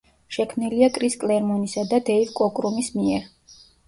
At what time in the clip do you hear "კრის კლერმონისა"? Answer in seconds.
0.95-1.83